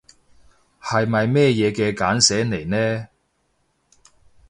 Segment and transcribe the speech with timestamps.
[0.81, 3.07] 係咪咩嘢嘅簡寫嚟呢？